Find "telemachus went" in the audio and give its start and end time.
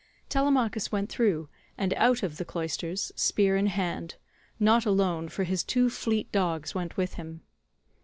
0.29-1.11